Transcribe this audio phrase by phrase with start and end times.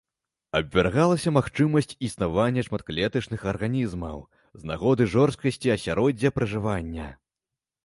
[0.59, 4.17] Абвяргалася магчымасць існавання шматклетачных арганізмаў
[4.63, 7.07] з нагоды жорсткасці асяроддзя пражывання.